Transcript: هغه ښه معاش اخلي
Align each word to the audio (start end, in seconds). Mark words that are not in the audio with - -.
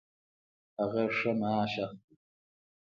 هغه 0.79 1.03
ښه 1.17 1.31
معاش 1.39 1.73
اخلي 1.83 2.15